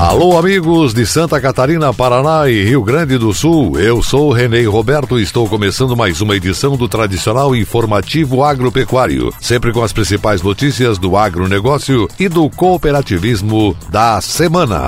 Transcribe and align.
Alô, 0.00 0.38
amigos 0.38 0.94
de 0.94 1.04
Santa 1.04 1.38
Catarina, 1.38 1.92
Paraná 1.92 2.48
e 2.48 2.64
Rio 2.64 2.82
Grande 2.82 3.18
do 3.18 3.34
Sul. 3.34 3.78
Eu 3.78 4.02
sou 4.02 4.32
Renê 4.32 4.64
Roberto 4.64 5.20
e 5.20 5.22
estou 5.22 5.46
começando 5.46 5.94
mais 5.94 6.22
uma 6.22 6.34
edição 6.34 6.74
do 6.74 6.88
tradicional 6.88 7.54
informativo 7.54 8.42
agropecuário, 8.42 9.30
sempre 9.38 9.70
com 9.74 9.82
as 9.82 9.92
principais 9.92 10.40
notícias 10.40 10.96
do 10.96 11.18
agronegócio 11.18 12.08
e 12.18 12.30
do 12.30 12.48
cooperativismo 12.48 13.76
da 13.90 14.22
semana. 14.22 14.86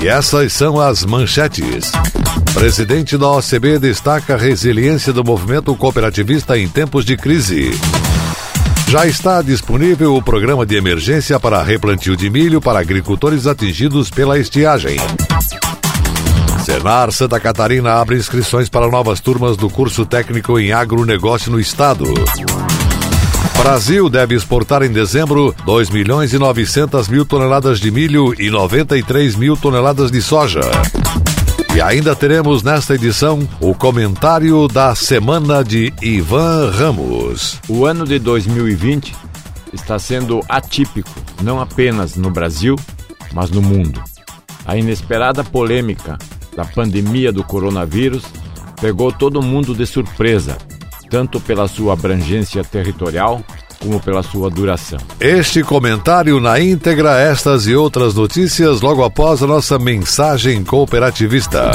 E 0.00 0.08
essas 0.08 0.50
são 0.54 0.80
as 0.80 1.04
manchetes. 1.04 1.92
Presidente 2.54 3.18
da 3.18 3.30
OCB 3.32 3.78
destaca 3.78 4.32
a 4.32 4.38
resiliência 4.38 5.12
do 5.12 5.22
movimento 5.22 5.76
cooperativista 5.76 6.58
em 6.58 6.66
tempos 6.66 7.04
de 7.04 7.18
crise. 7.18 7.70
Já 8.88 9.04
está 9.04 9.42
disponível 9.42 10.14
o 10.14 10.22
programa 10.22 10.64
de 10.64 10.76
emergência 10.76 11.40
para 11.40 11.62
replantio 11.62 12.16
de 12.16 12.30
milho 12.30 12.60
para 12.60 12.78
agricultores 12.78 13.46
atingidos 13.46 14.10
pela 14.10 14.38
estiagem. 14.38 14.96
Senar 16.64 17.10
Santa 17.10 17.40
Catarina 17.40 17.94
abre 17.94 18.16
inscrições 18.16 18.68
para 18.68 18.88
novas 18.88 19.20
turmas 19.20 19.56
do 19.56 19.68
curso 19.68 20.06
técnico 20.06 20.58
em 20.58 20.72
agronegócio 20.72 21.50
no 21.50 21.58
estado. 21.58 22.04
Brasil 23.58 24.08
deve 24.08 24.36
exportar 24.36 24.82
em 24.82 24.92
dezembro 24.92 25.54
2 25.64 25.90
milhões 25.90 26.32
e 26.32 26.38
900 26.38 27.08
mil 27.08 27.24
toneladas 27.24 27.80
de 27.80 27.90
milho 27.90 28.32
e 28.40 28.50
93 28.50 29.34
mil 29.34 29.56
toneladas 29.56 30.10
de 30.10 30.22
soja. 30.22 30.60
E 31.74 31.80
ainda 31.80 32.16
teremos 32.16 32.62
nesta 32.62 32.94
edição 32.94 33.46
o 33.60 33.74
comentário 33.74 34.66
da 34.66 34.94
semana 34.94 35.62
de 35.62 35.92
Ivan 36.00 36.70
Ramos. 36.70 37.60
O 37.68 37.84
ano 37.84 38.06
de 38.06 38.18
2020 38.18 39.14
está 39.72 39.98
sendo 39.98 40.40
atípico, 40.48 41.10
não 41.42 41.60
apenas 41.60 42.16
no 42.16 42.30
Brasil, 42.30 42.76
mas 43.32 43.50
no 43.50 43.60
mundo. 43.60 44.02
A 44.64 44.76
inesperada 44.76 45.44
polêmica 45.44 46.16
da 46.56 46.64
pandemia 46.64 47.30
do 47.30 47.44
coronavírus 47.44 48.24
pegou 48.80 49.12
todo 49.12 49.42
mundo 49.42 49.74
de 49.74 49.86
surpresa, 49.86 50.56
tanto 51.10 51.38
pela 51.38 51.68
sua 51.68 51.92
abrangência 51.92 52.64
territorial 52.64 53.44
como 53.80 54.00
pela 54.00 54.22
sua 54.22 54.50
duração. 54.50 54.98
Este 55.20 55.62
comentário 55.62 56.40
na 56.40 56.60
íntegra, 56.60 57.18
estas 57.20 57.66
e 57.66 57.74
outras 57.74 58.14
notícias 58.14 58.80
logo 58.80 59.04
após 59.04 59.42
a 59.42 59.46
nossa 59.46 59.78
mensagem 59.78 60.64
cooperativista. 60.64 61.70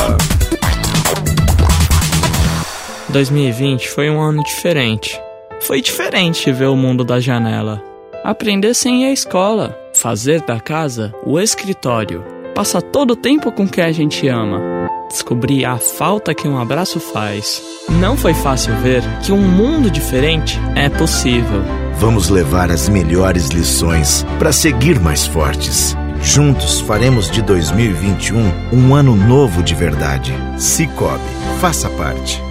2020 3.10 3.90
foi 3.90 4.10
um 4.10 4.22
ano 4.22 4.44
diferente. 4.44 5.20
Foi 5.62 5.82
diferente 5.82 6.52
ver 6.52 6.68
o 6.68 6.76
mundo 6.76 7.04
da 7.04 7.20
janela. 7.20 7.84
Aprender 8.24 8.74
sem 8.74 9.04
ir 9.04 9.08
à 9.08 9.12
escola, 9.12 9.78
fazer 9.94 10.42
da 10.42 10.60
casa 10.60 11.14
o 11.26 11.40
escritório, 11.40 12.24
passar 12.56 12.82
todo 12.82 13.12
o 13.12 13.16
tempo 13.16 13.52
com 13.52 13.68
quem 13.68 13.84
a 13.84 13.92
gente 13.92 14.28
ama, 14.28 14.62
descobrir 15.10 15.66
a 15.66 15.78
falta 15.78 16.34
que 16.34 16.48
um 16.48 16.58
abraço 16.58 17.00
faz. 17.00 17.62
Não 17.90 18.16
foi 18.16 18.34
fácil 18.34 18.76
ver 18.78 19.04
que 19.24 19.32
um 19.32 19.42
mundo 19.42 19.90
diferente 19.90 20.60
é 20.76 20.90
possível. 20.90 21.81
Vamos 22.02 22.30
levar 22.30 22.72
as 22.72 22.90
melhores 22.90 23.50
lições 23.50 24.26
para 24.40 24.52
seguir 24.52 25.00
mais 25.00 25.28
fortes. 25.28 25.96
Juntos 26.20 26.80
faremos 26.80 27.30
de 27.30 27.44
2021 27.44 28.74
um 28.74 28.96
ano 28.96 29.16
novo 29.16 29.62
de 29.62 29.76
verdade. 29.76 30.34
Cicobi, 30.58 31.22
faça 31.60 31.92
parte. 31.92 32.42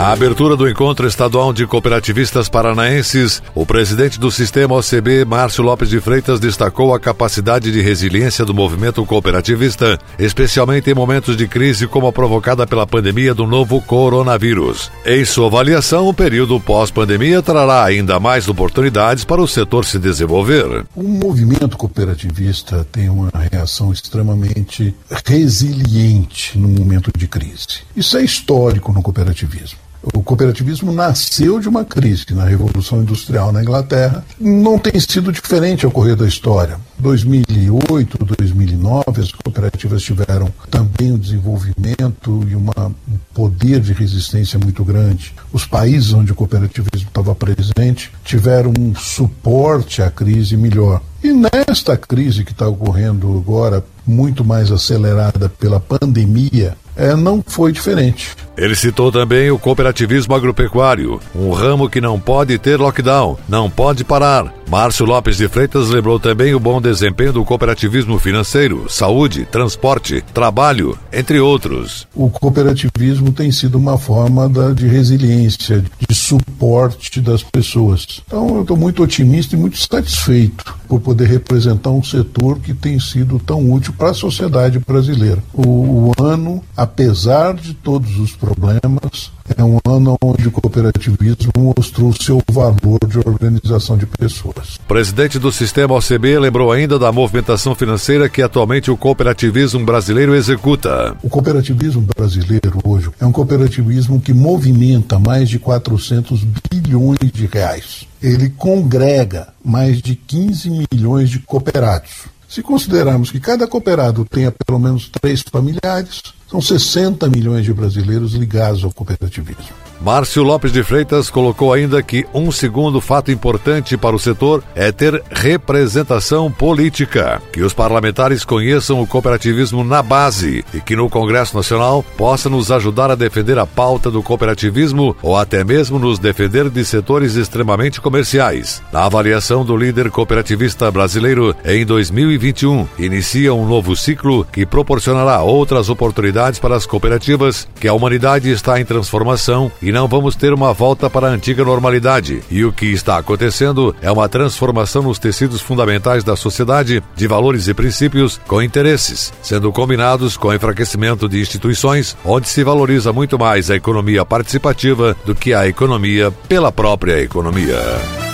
Na 0.00 0.12
abertura 0.12 0.56
do 0.56 0.66
encontro 0.66 1.06
estadual 1.06 1.52
de 1.52 1.66
cooperativistas 1.66 2.48
paranaenses, 2.48 3.42
o 3.54 3.66
presidente 3.66 4.18
do 4.18 4.30
sistema 4.30 4.74
OCB, 4.74 5.26
Márcio 5.26 5.62
Lopes 5.62 5.90
de 5.90 6.00
Freitas, 6.00 6.40
destacou 6.40 6.94
a 6.94 6.98
capacidade 6.98 7.70
de 7.70 7.82
resiliência 7.82 8.42
do 8.46 8.54
movimento 8.54 9.04
cooperativista, 9.04 9.98
especialmente 10.18 10.90
em 10.90 10.94
momentos 10.94 11.36
de 11.36 11.46
crise 11.46 11.86
como 11.86 12.06
a 12.06 12.12
provocada 12.14 12.66
pela 12.66 12.86
pandemia 12.86 13.34
do 13.34 13.46
novo 13.46 13.78
coronavírus. 13.82 14.90
Em 15.04 15.22
sua 15.22 15.48
avaliação, 15.48 16.08
o 16.08 16.14
período 16.14 16.58
pós-pandemia 16.58 17.42
trará 17.42 17.84
ainda 17.84 18.18
mais 18.18 18.48
oportunidades 18.48 19.22
para 19.22 19.42
o 19.42 19.46
setor 19.46 19.84
se 19.84 19.98
desenvolver. 19.98 20.86
O 20.96 21.02
movimento 21.02 21.76
cooperativista 21.76 22.86
tem 22.90 23.10
uma 23.10 23.30
reação 23.52 23.92
extremamente 23.92 24.94
resiliente 25.26 26.58
no 26.58 26.68
momento 26.68 27.10
de 27.14 27.28
crise. 27.28 27.82
Isso 27.94 28.16
é 28.16 28.24
histórico 28.24 28.94
no 28.94 29.02
cooperativismo. 29.02 29.89
O 30.02 30.22
cooperativismo 30.22 30.92
nasceu 30.92 31.60
de 31.60 31.68
uma 31.68 31.84
crise 31.84 32.24
na 32.30 32.44
Revolução 32.44 33.02
Industrial 33.02 33.52
na 33.52 33.62
Inglaterra. 33.62 34.24
Não 34.40 34.78
tem 34.78 34.98
sido 34.98 35.30
diferente 35.30 35.84
ao 35.84 35.92
correr 35.92 36.16
da 36.16 36.26
história. 36.26 36.78
2008, 36.98 38.18
2009, 38.38 39.20
as 39.20 39.32
cooperativas 39.32 40.02
tiveram 40.02 40.50
também 40.70 41.12
um 41.12 41.18
desenvolvimento 41.18 42.46
e 42.48 42.54
uma, 42.54 42.86
um 42.86 43.18
poder 43.34 43.80
de 43.80 43.92
resistência 43.92 44.58
muito 44.58 44.82
grande. 44.84 45.34
Os 45.52 45.66
países 45.66 46.14
onde 46.14 46.32
o 46.32 46.34
cooperativismo 46.34 47.08
estava 47.08 47.34
presente 47.34 48.10
tiveram 48.24 48.72
um 48.78 48.94
suporte 48.94 50.02
à 50.02 50.10
crise 50.10 50.56
melhor. 50.56 51.02
E 51.22 51.32
nesta 51.32 51.98
crise 51.98 52.44
que 52.44 52.52
está 52.52 52.66
ocorrendo 52.66 53.36
agora, 53.36 53.84
muito 54.06 54.42
mais 54.42 54.72
acelerada 54.72 55.50
pela 55.50 55.78
pandemia, 55.78 56.74
é, 56.96 57.14
não 57.14 57.42
foi 57.46 57.72
diferente. 57.72 58.30
Ele 58.56 58.74
citou 58.74 59.10
também 59.10 59.50
o 59.50 59.58
cooperativismo 59.58 60.34
agropecuário, 60.34 61.18
um 61.34 61.50
ramo 61.50 61.88
que 61.88 62.00
não 62.00 62.20
pode 62.20 62.58
ter 62.58 62.78
lockdown, 62.78 63.38
não 63.48 63.70
pode 63.70 64.04
parar. 64.04 64.52
Márcio 64.68 65.04
Lopes 65.04 65.36
de 65.36 65.48
Freitas 65.48 65.88
lembrou 65.88 66.20
também 66.20 66.54
o 66.54 66.60
bom 66.60 66.80
desempenho 66.80 67.32
do 67.32 67.44
cooperativismo 67.44 68.18
financeiro, 68.18 68.84
saúde, 68.88 69.44
transporte, 69.44 70.22
trabalho, 70.32 70.96
entre 71.12 71.40
outros. 71.40 72.06
O 72.14 72.30
cooperativismo 72.30 73.32
tem 73.32 73.50
sido 73.50 73.78
uma 73.78 73.98
forma 73.98 74.48
da, 74.48 74.72
de 74.72 74.86
resiliência, 74.86 75.82
de 76.08 76.14
suporte 76.14 77.20
das 77.20 77.42
pessoas. 77.42 78.22
Então 78.26 78.56
eu 78.56 78.62
estou 78.62 78.76
muito 78.76 79.02
otimista 79.02 79.56
e 79.56 79.58
muito 79.58 79.78
satisfeito 79.78 80.78
por 80.86 81.00
poder 81.00 81.26
representar 81.26 81.90
um 81.90 82.02
setor 82.02 82.60
que 82.60 82.74
tem 82.74 83.00
sido 83.00 83.40
tão 83.40 83.72
útil 83.72 83.92
para 83.96 84.10
a 84.10 84.14
sociedade 84.14 84.78
brasileira. 84.78 85.42
O, 85.52 86.12
o 86.12 86.12
ano, 86.22 86.62
apesar 86.80 87.52
de 87.52 87.74
todos 87.74 88.18
os 88.18 88.34
problemas, 88.34 89.30
é 89.54 89.62
um 89.62 89.78
ano 89.86 90.16
onde 90.22 90.48
o 90.48 90.50
cooperativismo 90.50 91.74
mostrou 91.76 92.10
seu 92.14 92.42
valor 92.50 92.98
de 93.06 93.18
organização 93.18 93.98
de 93.98 94.06
pessoas. 94.06 94.76
O 94.76 94.88
presidente 94.88 95.38
do 95.38 95.52
sistema 95.52 95.94
OCB 95.94 96.38
lembrou 96.38 96.72
ainda 96.72 96.98
da 96.98 97.12
movimentação 97.12 97.74
financeira 97.74 98.30
que 98.30 98.40
atualmente 98.40 98.90
o 98.90 98.96
cooperativismo 98.96 99.84
brasileiro 99.84 100.34
executa. 100.34 101.14
O 101.22 101.28
cooperativismo 101.28 102.06
brasileiro 102.16 102.78
hoje 102.82 103.10
é 103.20 103.26
um 103.26 103.32
cooperativismo 103.32 104.18
que 104.18 104.32
movimenta 104.32 105.18
mais 105.18 105.50
de 105.50 105.58
400 105.58 106.46
bilhões 106.72 107.30
de 107.30 107.44
reais. 107.44 108.06
Ele 108.22 108.48
congrega 108.48 109.48
mais 109.62 110.00
de 110.00 110.14
15 110.16 110.86
milhões 110.90 111.28
de 111.28 111.40
cooperados. 111.40 112.39
Se 112.50 112.64
considerarmos 112.64 113.30
que 113.30 113.38
cada 113.38 113.68
cooperado 113.68 114.24
tenha 114.24 114.50
pelo 114.50 114.80
menos 114.80 115.08
três 115.08 115.40
familiares, 115.40 116.20
são 116.50 116.60
60 116.60 117.28
milhões 117.28 117.64
de 117.64 117.72
brasileiros 117.72 118.32
ligados 118.32 118.82
ao 118.82 118.90
cooperativismo. 118.90 119.89
Márcio 120.00 120.42
Lopes 120.42 120.72
de 120.72 120.82
Freitas 120.82 121.28
colocou 121.28 121.74
ainda 121.74 122.02
que 122.02 122.24
um 122.32 122.50
segundo 122.50 123.02
fato 123.02 123.30
importante 123.30 123.98
para 123.98 124.16
o 124.16 124.18
setor 124.18 124.64
é 124.74 124.90
ter 124.90 125.22
representação 125.30 126.50
política, 126.50 127.40
que 127.52 127.60
os 127.60 127.74
parlamentares 127.74 128.42
conheçam 128.42 129.02
o 129.02 129.06
cooperativismo 129.06 129.84
na 129.84 130.02
base 130.02 130.64
e 130.72 130.80
que 130.80 130.96
no 130.96 131.10
Congresso 131.10 131.54
Nacional 131.54 132.02
possa 132.16 132.48
nos 132.48 132.72
ajudar 132.72 133.10
a 133.10 133.14
defender 133.14 133.58
a 133.58 133.66
pauta 133.66 134.10
do 134.10 134.22
cooperativismo 134.22 135.14
ou 135.22 135.36
até 135.36 135.62
mesmo 135.62 135.98
nos 135.98 136.18
defender 136.18 136.70
de 136.70 136.82
setores 136.82 137.34
extremamente 137.34 138.00
comerciais. 138.00 138.82
Na 138.90 139.04
avaliação 139.04 139.66
do 139.66 139.76
líder 139.76 140.10
cooperativista 140.10 140.90
brasileiro, 140.90 141.54
em 141.62 141.84
2021, 141.84 142.88
inicia 142.98 143.52
um 143.52 143.66
novo 143.66 143.94
ciclo 143.94 144.46
que 144.50 144.64
proporcionará 144.64 145.42
outras 145.42 145.90
oportunidades 145.90 146.58
para 146.58 146.74
as 146.74 146.86
cooperativas, 146.86 147.68
que 147.78 147.86
a 147.86 147.92
humanidade 147.92 148.50
está 148.50 148.80
em 148.80 148.84
transformação 148.86 149.70
e 149.82 149.89
que 149.90 149.92
não 149.92 150.06
vamos 150.06 150.36
ter 150.36 150.52
uma 150.52 150.72
volta 150.72 151.10
para 151.10 151.26
a 151.26 151.30
antiga 151.30 151.64
normalidade. 151.64 152.44
E 152.48 152.64
o 152.64 152.72
que 152.72 152.86
está 152.86 153.18
acontecendo 153.18 153.92
é 154.00 154.08
uma 154.08 154.28
transformação 154.28 155.02
nos 155.02 155.18
tecidos 155.18 155.60
fundamentais 155.60 156.22
da 156.22 156.36
sociedade, 156.36 157.02
de 157.16 157.26
valores 157.26 157.66
e 157.66 157.74
princípios, 157.74 158.40
com 158.46 158.62
interesses, 158.62 159.32
sendo 159.42 159.72
combinados 159.72 160.36
com 160.36 160.46
o 160.46 160.54
enfraquecimento 160.54 161.28
de 161.28 161.40
instituições, 161.40 162.16
onde 162.24 162.48
se 162.48 162.62
valoriza 162.62 163.12
muito 163.12 163.36
mais 163.36 163.68
a 163.68 163.74
economia 163.74 164.24
participativa 164.24 165.16
do 165.26 165.34
que 165.34 165.52
a 165.52 165.66
economia 165.66 166.30
pela 166.46 166.70
própria 166.70 167.20
economia. 167.20 168.29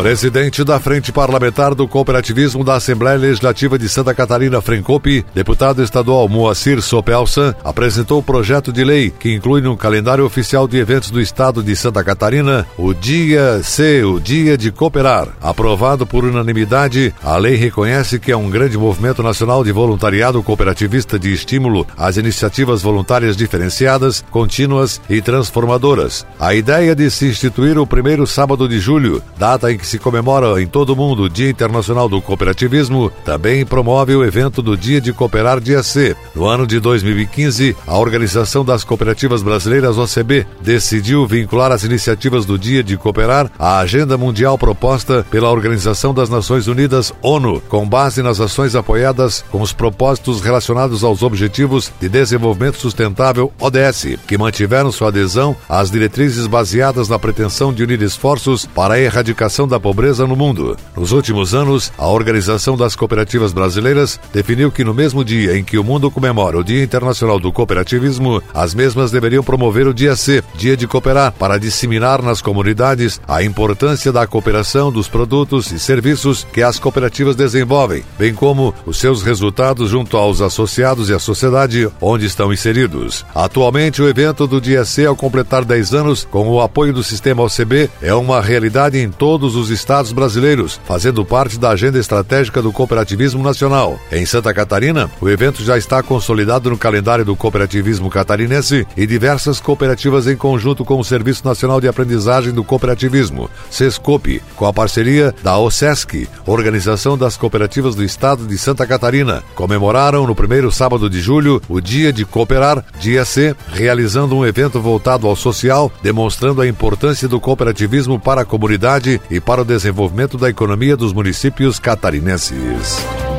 Presidente 0.00 0.64
da 0.64 0.80
Frente 0.80 1.12
Parlamentar 1.12 1.74
do 1.74 1.86
Cooperativismo 1.86 2.64
da 2.64 2.76
Assembleia 2.76 3.18
Legislativa 3.18 3.78
de 3.78 3.86
Santa 3.86 4.14
Catarina, 4.14 4.62
Frencope, 4.62 5.26
deputado 5.34 5.82
estadual 5.82 6.26
Moacir 6.26 6.80
Sopelsa, 6.80 7.54
apresentou 7.62 8.20
o 8.20 8.22
projeto 8.22 8.72
de 8.72 8.82
lei 8.82 9.10
que 9.10 9.34
inclui 9.34 9.60
no 9.60 9.76
calendário 9.76 10.24
oficial 10.24 10.66
de 10.66 10.78
eventos 10.78 11.10
do 11.10 11.20
estado 11.20 11.62
de 11.62 11.76
Santa 11.76 12.02
Catarina 12.02 12.66
o 12.78 12.94
Dia 12.94 13.62
C, 13.62 14.02
o 14.02 14.18
Dia 14.18 14.56
de 14.56 14.72
Cooperar. 14.72 15.28
Aprovado 15.38 16.06
por 16.06 16.24
unanimidade, 16.24 17.12
a 17.22 17.36
lei 17.36 17.56
reconhece 17.56 18.18
que 18.18 18.32
é 18.32 18.36
um 18.36 18.48
grande 18.48 18.78
movimento 18.78 19.22
nacional 19.22 19.62
de 19.62 19.70
voluntariado 19.70 20.42
cooperativista 20.42 21.18
de 21.18 21.30
estímulo 21.30 21.86
às 21.94 22.16
iniciativas 22.16 22.80
voluntárias 22.80 23.36
diferenciadas, 23.36 24.24
contínuas 24.30 24.98
e 25.10 25.20
transformadoras. 25.20 26.26
A 26.38 26.54
ideia 26.54 26.94
de 26.94 27.10
se 27.10 27.26
instituir 27.26 27.76
o 27.76 27.86
primeiro 27.86 28.26
sábado 28.26 28.66
de 28.66 28.80
julho, 28.80 29.22
data 29.36 29.70
em 29.70 29.76
que 29.76 29.89
se 29.90 29.98
comemora 29.98 30.62
em 30.62 30.68
todo 30.68 30.90
o 30.90 30.96
mundo 30.96 31.24
o 31.24 31.28
Dia 31.28 31.50
Internacional 31.50 32.08
do 32.08 32.22
Cooperativismo, 32.22 33.10
também 33.24 33.66
promove 33.66 34.14
o 34.14 34.24
evento 34.24 34.62
do 34.62 34.76
Dia 34.76 35.00
de 35.00 35.12
Cooperar 35.12 35.60
Dia 35.60 35.82
C. 35.82 36.16
No 36.32 36.46
ano 36.46 36.64
de 36.64 36.78
2015, 36.78 37.76
a 37.84 37.98
Organização 37.98 38.64
das 38.64 38.84
Cooperativas 38.84 39.42
Brasileiras, 39.42 39.98
OCB, 39.98 40.46
decidiu 40.60 41.26
vincular 41.26 41.72
as 41.72 41.82
iniciativas 41.82 42.46
do 42.46 42.56
Dia 42.56 42.84
de 42.84 42.96
Cooperar 42.96 43.50
à 43.58 43.80
agenda 43.80 44.16
mundial 44.16 44.56
proposta 44.56 45.26
pela 45.28 45.50
Organização 45.50 46.14
das 46.14 46.30
Nações 46.30 46.68
Unidas, 46.68 47.12
ONU, 47.20 47.60
com 47.68 47.88
base 47.88 48.22
nas 48.22 48.38
ações 48.38 48.76
apoiadas 48.76 49.44
com 49.50 49.60
os 49.60 49.72
propósitos 49.72 50.40
relacionados 50.40 51.02
aos 51.02 51.20
Objetivos 51.20 51.90
de 52.00 52.08
Desenvolvimento 52.08 52.76
Sustentável, 52.76 53.52
ODS, 53.58 54.18
que 54.28 54.38
mantiveram 54.38 54.92
sua 54.92 55.08
adesão 55.08 55.56
às 55.68 55.90
diretrizes 55.90 56.46
baseadas 56.46 57.08
na 57.08 57.18
pretensão 57.18 57.72
de 57.72 57.82
unir 57.82 58.00
esforços 58.02 58.66
para 58.66 58.94
a 58.94 59.00
erradicação 59.00 59.66
da 59.66 59.79
pobreza 59.80 60.26
no 60.26 60.36
mundo. 60.36 60.76
Nos 60.96 61.12
últimos 61.12 61.54
anos, 61.54 61.92
a 61.96 62.06
Organização 62.06 62.76
das 62.76 62.94
Cooperativas 62.94 63.52
Brasileiras 63.52 64.20
definiu 64.32 64.70
que 64.70 64.84
no 64.84 64.94
mesmo 64.94 65.24
dia 65.24 65.56
em 65.56 65.64
que 65.64 65.78
o 65.78 65.84
mundo 65.84 66.10
comemora 66.10 66.58
o 66.58 66.64
Dia 66.64 66.82
Internacional 66.82 67.40
do 67.40 67.52
Cooperativismo, 67.52 68.42
as 68.52 68.74
mesmas 68.74 69.10
deveriam 69.10 69.42
promover 69.42 69.86
o 69.86 69.94
Dia 69.94 70.14
C, 70.14 70.42
Dia 70.54 70.76
de 70.76 70.86
Cooperar, 70.86 71.32
para 71.32 71.58
disseminar 71.58 72.22
nas 72.22 72.42
comunidades 72.42 73.20
a 73.26 73.42
importância 73.42 74.12
da 74.12 74.26
cooperação 74.26 74.92
dos 74.92 75.08
produtos 75.08 75.70
e 75.72 75.78
serviços 75.78 76.46
que 76.52 76.62
as 76.62 76.78
cooperativas 76.78 77.36
desenvolvem, 77.36 78.04
bem 78.18 78.34
como 78.34 78.74
os 78.84 78.98
seus 78.98 79.22
resultados 79.22 79.90
junto 79.90 80.16
aos 80.16 80.40
associados 80.40 81.08
e 81.08 81.14
à 81.14 81.18
sociedade 81.18 81.88
onde 82.00 82.26
estão 82.26 82.52
inseridos. 82.52 83.24
Atualmente, 83.34 84.02
o 84.02 84.08
evento 84.08 84.46
do 84.46 84.60
Dia 84.60 84.84
C, 84.84 85.06
ao 85.06 85.16
completar 85.16 85.64
10 85.64 85.94
anos, 85.94 86.28
com 86.30 86.48
o 86.48 86.60
apoio 86.60 86.92
do 86.92 87.02
sistema 87.02 87.42
OCB, 87.42 87.88
é 88.02 88.14
uma 88.14 88.40
realidade 88.40 88.98
em 88.98 89.10
todos 89.10 89.56
os 89.56 89.69
estados 89.70 90.12
brasileiros, 90.12 90.80
fazendo 90.84 91.24
parte 91.24 91.58
da 91.58 91.70
agenda 91.70 91.98
estratégica 91.98 92.60
do 92.60 92.72
cooperativismo 92.72 93.42
nacional. 93.42 93.98
Em 94.12 94.26
Santa 94.26 94.52
Catarina, 94.52 95.10
o 95.20 95.28
evento 95.28 95.62
já 95.62 95.78
está 95.78 96.02
consolidado 96.02 96.70
no 96.70 96.76
calendário 96.78 97.24
do 97.24 97.36
cooperativismo 97.36 98.10
catarinense 98.10 98.86
e 98.96 99.06
diversas 99.06 99.60
cooperativas 99.60 100.26
em 100.26 100.36
conjunto 100.36 100.84
com 100.84 100.98
o 100.98 101.04
Serviço 101.04 101.44
Nacional 101.44 101.80
de 101.80 101.88
Aprendizagem 101.88 102.52
do 102.52 102.64
Cooperativismo, 102.64 103.48
SESCOP, 103.70 104.42
com 104.56 104.66
a 104.66 104.72
parceria 104.72 105.34
da 105.42 105.58
OSESC, 105.58 106.28
Organização 106.46 107.16
das 107.16 107.36
Cooperativas 107.36 107.94
do 107.94 108.04
Estado 108.04 108.46
de 108.46 108.58
Santa 108.58 108.86
Catarina, 108.86 109.42
comemoraram 109.54 110.26
no 110.26 110.34
primeiro 110.34 110.70
sábado 110.72 111.08
de 111.08 111.20
julho 111.20 111.60
o 111.68 111.80
Dia 111.80 112.12
de 112.12 112.24
Cooperar, 112.24 112.84
Dia 112.98 113.24
C, 113.24 113.54
realizando 113.72 114.36
um 114.36 114.44
evento 114.44 114.80
voltado 114.80 115.26
ao 115.26 115.36
social, 115.36 115.90
demonstrando 116.02 116.60
a 116.60 116.66
importância 116.66 117.28
do 117.28 117.40
cooperativismo 117.40 118.18
para 118.18 118.42
a 118.42 118.44
comunidade 118.44 119.20
e 119.30 119.40
para 119.40 119.59
o 119.60 119.64
desenvolvimento 119.64 120.36
da 120.36 120.48
economia 120.48 120.96
dos 120.96 121.12
municípios 121.12 121.78
catarinenses. 121.78 123.29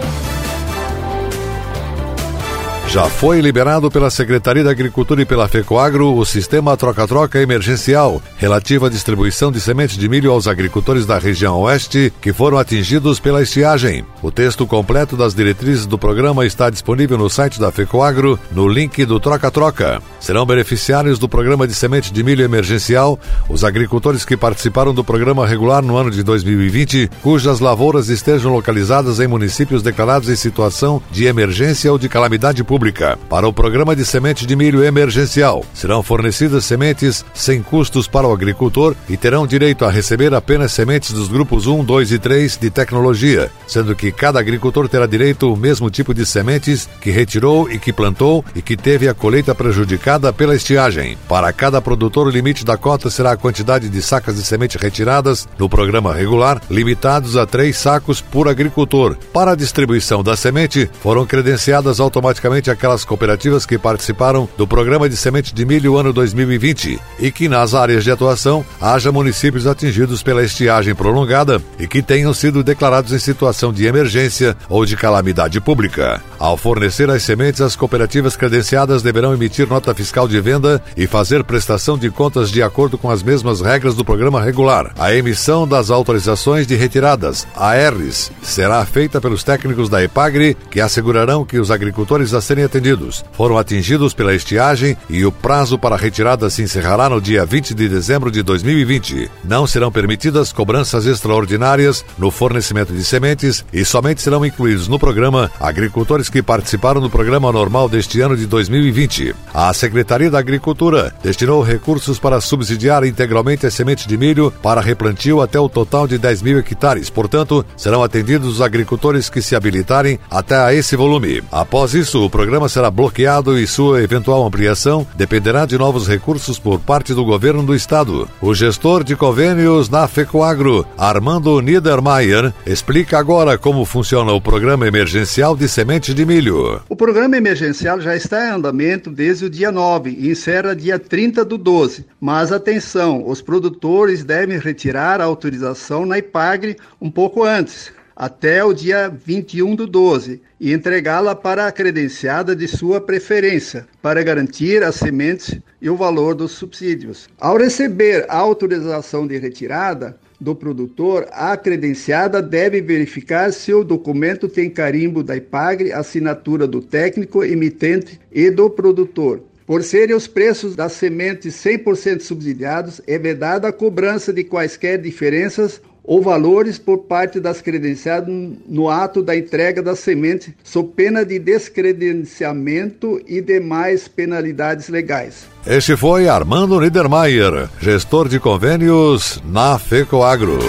Já 2.92 3.06
foi 3.06 3.40
liberado 3.40 3.90
pela 3.90 4.10
Secretaria 4.10 4.66
da 4.66 4.72
Agricultura 4.72 5.22
e 5.22 5.26
pela 5.26 5.48
FECOAGRO 5.48 6.14
o 6.14 6.26
sistema 6.26 6.76
troca-troca 6.76 7.40
emergencial 7.40 8.22
relativo 8.36 8.86
à 8.86 8.90
distribuição 8.90 9.50
de 9.50 9.62
sementes 9.62 9.98
de 9.98 10.10
milho 10.10 10.30
aos 10.30 10.46
agricultores 10.46 11.06
da 11.06 11.18
região 11.18 11.58
oeste 11.62 12.12
que 12.20 12.34
foram 12.34 12.58
atingidos 12.58 13.18
pela 13.18 13.42
estiagem. 13.42 14.04
O 14.22 14.30
texto 14.30 14.68
completo 14.68 15.16
das 15.16 15.34
diretrizes 15.34 15.86
do 15.86 15.98
programa 15.98 16.46
está 16.46 16.70
disponível 16.70 17.18
no 17.18 17.30
site 17.30 17.62
da 17.62 17.72
FECOAGRO 17.72 18.38
no 18.52 18.68
link 18.68 19.06
do 19.06 19.22
Troca-Troca. 19.22 20.02
Serão 20.20 20.46
beneficiários 20.46 21.18
do 21.18 21.30
programa 21.30 21.66
de 21.66 21.74
semente 21.74 22.12
de 22.12 22.22
milho 22.26 22.44
emergencial 22.44 23.18
os 23.48 23.64
agricultores 23.64 24.26
que 24.26 24.36
participaram 24.36 24.94
do 24.94 25.02
programa 25.02 25.48
regular 25.48 25.82
no 25.82 25.96
ano 25.96 26.12
de 26.12 26.24
2020, 26.24 27.10
cujas 27.24 27.62
lavouras 27.62 28.10
estejam 28.10 28.52
localizadas 28.52 29.22
em 29.22 29.28
municípios 29.28 29.82
declarados 29.82 30.28
em 30.28 30.36
situação 30.36 31.02
de 31.10 31.24
emergência 31.24 31.90
ou 31.90 31.98
de 31.98 32.10
calamidade 32.10 32.62
pública 32.66 32.81
pública. 32.82 33.18
Para 33.30 33.48
o 33.48 33.54
programa 33.54 33.96
de 33.96 34.04
semente 34.04 34.44
de 34.44 34.56
milho 34.56 34.84
emergencial, 34.84 35.64
serão 35.72 36.02
fornecidas 36.02 36.66
sementes 36.66 37.24
sem 37.32 37.62
custos 37.62 38.08
para 38.08 38.28
o 38.28 38.34
agricultor 38.34 38.96
e 39.08 39.16
terão 39.16 39.46
direito 39.46 39.86
a 39.86 39.92
receber 39.92 40.34
apenas 40.34 40.72
sementes 40.72 41.12
dos 41.12 41.28
grupos 41.28 41.68
1, 41.68 41.84
2 41.84 42.12
e 42.12 42.18
3 42.18 42.58
de 42.58 42.72
tecnologia, 42.72 43.52
sendo 43.68 43.96
que 43.96 44.12
cada 44.12 44.40
agricultor 44.40 44.90
terá 44.90 45.06
direito 45.06 45.46
ao 45.46 45.56
mesmo 45.56 45.92
tipo 45.92 46.12
de 46.12 46.26
sementes 46.26 46.90
que 47.00 47.12
retirou 47.12 47.70
e 47.70 47.78
que 47.78 47.94
plantou 47.94 48.44
e 48.56 48.64
que 48.64 48.76
teve 48.76 49.08
a 49.08 49.14
colheita 49.14 49.54
prejudicada 49.54 50.34
pela 50.34 50.56
estiagem. 50.56 51.16
Para 51.30 51.54
cada 51.54 51.80
produtor, 51.80 52.26
o 52.26 52.32
limite 52.32 52.66
da 52.66 52.78
cota 52.78 53.12
será 53.12 53.34
a 53.34 53.38
quantidade 53.38 53.90
de 53.90 54.02
sacas 54.02 54.38
de 54.38 54.44
semente 54.44 54.80
retiradas 54.80 55.48
no 55.60 55.70
programa 55.70 56.14
regular, 56.14 56.60
limitados 56.68 57.38
a 57.38 57.46
três 57.46 57.78
sacos 57.78 58.22
por 58.22 58.48
agricultor. 58.48 59.16
Para 59.32 59.52
a 59.52 59.56
distribuição 59.56 60.24
da 60.24 60.36
semente, 60.36 60.90
foram 61.00 61.28
credenciadas 61.28 62.00
automaticamente 62.00 62.71
aquelas 62.72 63.06
cooperativas 63.06 63.66
que 63.66 63.78
participaram 63.78 64.48
do 64.58 64.68
programa 64.68 65.08
de 65.08 65.16
semente 65.16 65.54
de 65.54 65.66
milho 65.66 65.98
ano 65.98 66.12
2020 66.12 67.00
e 67.20 67.32
que 67.32 67.48
nas 67.48 67.74
áreas 67.74 68.04
de 68.04 68.12
atuação 68.12 68.66
haja 68.80 69.12
municípios 69.12 69.68
atingidos 69.68 70.24
pela 70.24 70.44
estiagem 70.44 70.96
prolongada 70.96 71.62
e 71.78 71.88
que 71.88 72.02
tenham 72.02 72.34
sido 72.34 72.64
declarados 72.64 73.12
em 73.14 73.20
situação 73.20 73.72
de 73.72 73.86
emergência 73.86 74.56
ou 74.70 74.86
de 74.86 74.96
calamidade 74.96 75.60
pública. 75.62 76.22
Ao 76.42 76.58
fornecer 76.58 77.08
as 77.12 77.22
sementes, 77.22 77.62
as 77.62 77.76
cooperativas 77.76 78.36
credenciadas 78.36 79.04
deverão 79.04 79.32
emitir 79.32 79.68
nota 79.68 79.94
fiscal 79.94 80.28
de 80.28 80.42
venda 80.42 80.84
e 80.98 81.06
fazer 81.06 81.44
prestação 81.44 82.00
de 82.00 82.10
contas 82.10 82.50
de 82.50 82.64
acordo 82.64 82.98
com 82.98 83.12
as 83.12 83.22
mesmas 83.22 83.62
regras 83.62 83.94
do 83.94 84.04
programa 84.04 84.42
regular. 84.42 84.92
A 84.98 85.14
emissão 85.14 85.68
das 85.68 85.92
autorizações 85.92 86.66
de 86.66 86.76
retiradas, 86.76 87.46
ARs, 87.56 88.32
será 88.42 88.84
feita 88.84 89.22
pelos 89.22 89.44
técnicos 89.44 89.88
da 89.88 90.04
EPAGRE, 90.04 90.58
que 90.72 90.82
assegurarão 90.82 91.46
que 91.46 91.60
os 91.60 91.70
agricultores 91.70 92.34
a 92.34 92.42
serem 92.42 92.64
atendidos 92.64 93.24
foram 93.34 93.56
atingidos 93.56 94.16
pela 94.16 94.34
estiagem 94.34 94.98
e 95.08 95.24
o 95.24 95.32
prazo 95.32 95.78
para 95.78 95.96
retirada 95.96 96.50
se 96.50 96.64
encerrará 96.64 97.08
no 97.08 97.22
dia 97.22 97.46
20 97.46 97.76
de 97.76 97.88
dezembro 97.88 98.32
de 98.32 98.42
2020. 98.42 99.30
Não 99.44 99.68
serão 99.68 99.92
permitidas 99.92 100.52
cobranças 100.52 101.06
extraordinárias 101.06 102.04
no 102.18 102.32
fornecimento 102.32 102.94
de 102.94 103.04
sementes 103.04 103.64
e 103.72 103.86
somente 103.86 104.24
serão 104.24 104.44
incluídos 104.44 104.88
no 104.88 104.98
programa 104.98 105.52
agricultores 105.60 106.31
que 106.32 106.42
participaram 106.42 107.02
do 107.02 107.10
programa 107.10 107.52
normal 107.52 107.90
deste 107.90 108.22
ano 108.22 108.38
de 108.38 108.46
2020. 108.46 109.36
A 109.54 109.74
Secretaria 109.74 110.32
da 110.32 110.40
Agricultura 110.40 111.14
destinou 111.24 111.62
recursos 111.62 112.20
para 112.20 112.40
subsidiar 112.40 113.04
integralmente 113.04 113.66
as 113.66 113.74
sementes 113.74 114.08
de 114.08 114.18
milho 114.18 114.54
para 114.62 114.82
replantio 114.82 115.42
até 115.42 115.60
o 115.60 115.68
total 115.68 116.08
de 116.08 116.18
10 116.18 116.42
mil 116.42 116.60
hectares. 116.60 117.10
Portanto, 117.10 117.66
serão 117.76 118.04
atendidos 118.04 118.48
os 118.48 118.62
agricultores 118.62 119.30
que 119.30 119.42
se 119.42 119.56
habilitarem 119.56 120.20
até 120.30 120.56
a 120.56 120.74
esse 120.74 120.96
volume. 120.96 121.44
Após 121.52 121.94
isso, 121.94 122.24
o 122.24 122.30
programa 122.30 122.62
programa 122.62 122.70
será 122.70 122.92
bloqueado 122.92 123.58
e 123.58 123.66
sua 123.66 124.04
eventual 124.04 124.46
ampliação 124.46 125.08
dependerá 125.16 125.66
de 125.66 125.78
novos 125.78 126.08
recursos 126.08 126.60
por 126.60 126.80
parte 126.80 127.14
do 127.14 127.24
governo 127.24 127.64
do 127.64 127.74
estado. 127.74 128.28
O 128.42 128.54
gestor 128.54 129.04
de 129.04 129.16
convênios 129.16 129.90
na 129.90 130.08
FECOAGRO, 130.08 130.86
Armando 130.98 131.60
Niedermayer, 131.62 132.54
explica 132.66 133.18
agora 133.18 133.58
como 133.58 133.86
funciona 133.86 134.32
o 134.32 134.42
programa 134.42 134.88
emergencial 134.88 135.56
de 135.56 135.68
semente 135.68 136.14
de 136.14 136.21
milho. 136.26 136.82
O 136.90 136.96
programa 136.96 137.38
emergencial 137.38 138.00
já 138.00 138.16
está 138.16 138.48
em 138.48 138.52
andamento 138.52 139.10
desde 139.10 139.46
o 139.46 139.50
dia 139.50 139.72
9 139.72 140.10
e 140.10 140.30
encerra 140.30 140.76
dia 140.76 141.00
30 141.00 141.44
do 141.46 141.58
12. 141.58 142.06
Mas 142.20 142.52
atenção, 142.52 143.28
os 143.28 143.42
produtores 143.42 144.24
devem 144.24 144.60
retirar 144.60 145.22
a 145.22 145.26
autorização 145.26 146.06
na 146.06 146.18
IPAGRE 146.18 146.78
um 147.02 147.10
pouco 147.10 147.44
antes 147.44 147.92
até 148.22 148.64
o 148.64 148.72
dia 148.72 149.10
21 149.10 149.76
do 149.76 149.88
12 149.88 150.40
e 150.60 150.72
entregá-la 150.72 151.36
para 151.36 151.66
a 151.66 151.72
credenciada 151.72 152.56
de 152.56 152.68
sua 152.68 153.02
preferência, 153.02 153.88
para 154.00 154.22
garantir 154.22 154.84
as 154.84 154.96
sementes 154.96 155.60
e 155.82 155.90
o 155.90 155.96
valor 155.96 156.36
dos 156.36 156.52
subsídios. 156.52 157.28
Ao 157.40 157.58
receber 157.58 158.28
a 158.30 158.38
autorização 158.38 159.26
de 159.26 159.40
retirada, 159.40 160.20
do 160.42 160.56
produtor, 160.56 161.28
a 161.32 161.56
credenciada 161.56 162.42
deve 162.42 162.82
verificar 162.82 163.54
se 163.54 163.72
o 163.72 163.84
documento 163.84 164.50
tem 164.50 164.72
carimbo 164.72 165.22
da 165.22 165.38
IPAGRE, 165.38 165.94
assinatura 165.94 166.66
do 166.66 166.82
técnico 166.82 167.44
emitente 167.44 168.20
e 168.32 168.50
do 168.50 168.68
produtor. 168.68 169.44
Por 169.68 169.84
serem 169.84 170.16
os 170.16 170.26
preços 170.26 170.76
das 170.76 170.94
sementes 170.94 171.54
100% 171.64 172.22
subsidiados, 172.22 173.00
é 173.06 173.20
vedada 173.20 173.68
a 173.68 173.72
cobrança 173.72 174.34
de 174.34 174.44
quaisquer 174.44 175.00
diferenças 175.00 175.80
ou 176.04 176.22
valores 176.22 176.80
por 176.80 177.00
parte 177.00 177.40
das 177.40 177.62
credenciadas 177.62 178.34
no 178.68 178.90
ato 178.90 179.22
da 179.22 179.36
entrega 179.36 179.82
da 179.82 179.96
semente, 179.96 180.56
sob 180.64 180.90
pena 180.96 181.24
de 181.24 181.38
descredenciamento 181.40 183.22
e 183.28 183.42
demais 183.42 184.08
penalidades 184.08 184.90
legais. 184.90 185.46
Este 185.66 185.96
foi 185.96 186.28
Armando 186.28 186.80
Niedermayer, 186.80 187.70
gestor 187.80 188.28
de 188.28 188.40
convênios 188.40 189.42
na 189.46 189.78
FECOAGRO. 189.78 190.60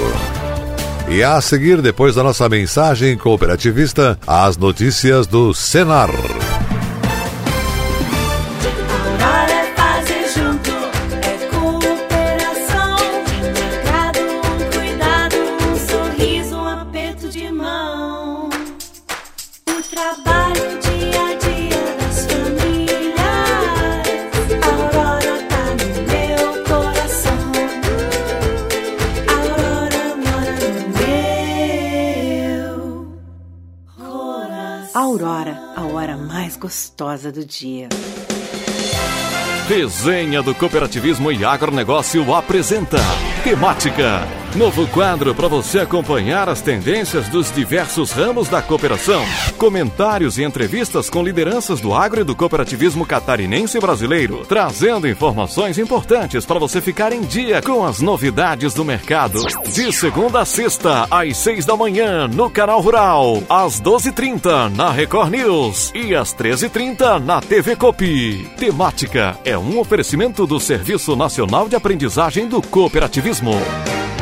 E 1.08 1.22
a 1.22 1.40
seguir, 1.40 1.82
depois 1.82 2.14
da 2.14 2.22
nossa 2.22 2.48
mensagem 2.48 3.16
cooperativista, 3.18 4.18
as 4.26 4.56
notícias 4.56 5.26
do 5.26 5.52
Senar. 5.52 6.10
Gostosa 36.56 37.32
do 37.32 37.44
dia. 37.44 37.88
Desenha 39.68 40.42
do 40.42 40.54
Cooperativismo 40.54 41.32
e 41.32 41.44
Agronegócio 41.44 42.32
apresenta 42.34 42.98
Temática 43.42 44.42
Novo 44.54 44.86
quadro 44.88 45.34
para 45.34 45.48
você 45.48 45.78
acompanhar 45.78 46.46
as 46.46 46.60
tendências 46.60 47.26
dos 47.26 47.50
diversos 47.50 48.12
ramos 48.12 48.50
da 48.50 48.60
cooperação. 48.60 49.24
Comentários 49.56 50.36
e 50.36 50.44
entrevistas 50.44 51.08
com 51.08 51.22
lideranças 51.22 51.80
do 51.80 51.94
agro 51.94 52.20
e 52.20 52.24
do 52.24 52.36
cooperativismo 52.36 53.06
catarinense 53.06 53.80
brasileiro, 53.80 54.44
trazendo 54.46 55.08
informações 55.08 55.78
importantes 55.78 56.44
para 56.44 56.58
você 56.58 56.82
ficar 56.82 57.14
em 57.14 57.22
dia 57.22 57.62
com 57.62 57.86
as 57.86 58.02
novidades 58.02 58.74
do 58.74 58.84
mercado. 58.84 59.42
De 59.72 59.90
segunda 59.90 60.40
a 60.40 60.44
sexta, 60.44 61.06
às 61.10 61.38
seis 61.38 61.64
da 61.64 61.74
manhã, 61.74 62.28
no 62.28 62.50
Canal 62.50 62.82
Rural, 62.82 63.42
às 63.48 63.80
doze 63.80 64.10
e 64.10 64.12
trinta, 64.12 64.68
na 64.68 64.90
Record 64.90 65.30
News 65.30 65.90
e 65.94 66.14
às 66.14 66.34
treze 66.34 66.66
e 66.66 66.68
trinta, 66.68 67.18
na 67.18 67.40
TV 67.40 67.74
Copi. 67.74 68.46
Temática 68.58 69.38
é 69.46 69.56
um 69.56 69.78
oferecimento 69.78 70.46
do 70.46 70.60
Serviço 70.60 71.16
Nacional 71.16 71.70
de 71.70 71.76
Aprendizagem 71.76 72.46
do 72.46 72.60
Cooperativismo. 72.60 73.31
turismo. 73.32 74.21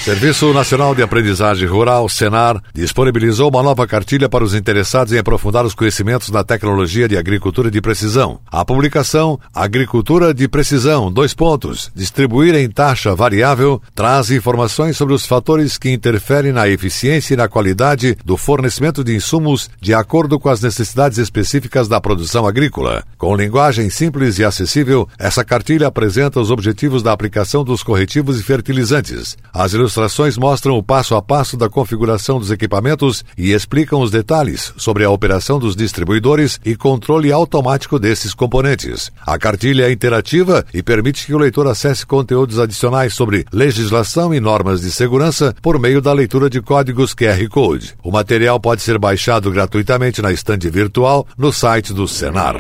Serviço 0.09 0.55
Nacional 0.55 0.95
de 0.95 1.03
Aprendizagem 1.03 1.69
Rural, 1.69 2.09
Senar, 2.09 2.63
disponibilizou 2.73 3.51
uma 3.51 3.63
nova 3.63 3.87
cartilha 3.87 4.27
para 4.27 4.43
os 4.43 4.55
interessados 4.55 5.13
em 5.13 5.19
aprofundar 5.19 5.67
os 5.67 5.75
conhecimentos 5.75 6.31
na 6.31 6.43
tecnologia 6.43 7.07
de 7.07 7.15
agricultura 7.15 7.71
de 7.71 7.79
precisão. 7.79 8.41
A 8.51 8.65
publicação 8.65 9.39
Agricultura 9.55 10.33
de 10.33 10.49
Precisão, 10.49 11.13
dois 11.13 11.35
pontos, 11.35 11.93
distribuir 11.95 12.55
em 12.55 12.71
taxa 12.71 13.15
variável, 13.15 13.83
traz 13.95 14.31
informações 14.31 14.97
sobre 14.97 15.13
os 15.13 15.27
fatores 15.27 15.77
que 15.77 15.91
interferem 15.91 16.53
na 16.53 16.67
eficiência 16.67 17.35
e 17.35 17.37
na 17.37 17.47
qualidade 17.47 18.17
do 18.25 18.39
fornecimento 18.39 19.05
de 19.05 19.15
insumos 19.15 19.69
de 19.79 19.93
acordo 19.93 20.41
com 20.41 20.49
as 20.49 20.63
necessidades 20.63 21.19
específicas 21.19 21.87
da 21.87 22.01
produção 22.01 22.47
agrícola. 22.47 23.05
Com 23.19 23.37
linguagem 23.37 23.91
simples 23.91 24.39
e 24.39 24.45
acessível, 24.45 25.07
essa 25.19 25.45
cartilha 25.45 25.87
apresenta 25.87 26.41
os 26.41 26.51
objetivos 26.51 27.03
da 27.03 27.13
aplicação 27.13 27.63
dos 27.63 27.83
corretivos 27.83 28.41
e 28.41 28.43
fertilizantes. 28.43 29.37
As 29.53 29.75
ilustrações 29.75 29.98
demonstrações 29.99 30.39
mostram 30.39 30.79
o 30.79 30.83
passo 30.83 31.17
a 31.17 31.23
passo 31.23 31.57
da 31.57 31.69
configuração 31.69 32.39
dos 32.39 32.53
equipamentos 32.53 33.25
e 33.37 33.53
explicam 33.53 34.01
os 34.01 34.11
detalhes 34.13 34.73
sobre 34.77 35.05
a 35.05 35.11
operação 35.11 35.59
dos 35.59 35.75
distribuidores 35.75 36.61
e 36.65 36.77
controle 36.77 37.33
automático 37.33 37.99
desses 37.99 38.33
componentes. 38.33 39.11
A 39.27 39.37
cartilha 39.37 39.89
é 39.89 39.93
interativa 39.93 40.65
e 40.73 40.83
permite 40.83 41.27
que 41.27 41.35
o 41.35 41.39
leitor 41.39 41.67
acesse 41.67 42.07
conteúdos 42.07 42.61
adicionais 42.61 43.15
sobre 43.15 43.45
legislação 43.53 44.33
e 44.33 44.39
normas 44.39 44.83
de 44.83 44.93
segurança 44.93 45.55
por 45.61 45.79
meio 45.81 46.01
da 46.01 46.13
leitura 46.13 46.49
de 46.49 46.61
códigos 46.61 47.13
QR 47.13 47.49
Code. 47.49 47.95
O 48.03 48.13
material 48.13 48.61
pode 48.61 48.83
ser 48.83 48.99
baixado 48.99 49.51
gratuitamente 49.51 50.23
na 50.23 50.31
estande 50.31 50.71
virtual 50.71 51.27
no 51.37 51.53
site 51.53 51.93
do 51.93 52.07
Senar. 52.07 52.57